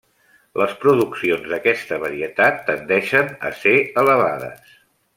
[0.61, 3.77] Les produccions d’aquesta varietat tendeixen a ser
[4.07, 4.77] elevades.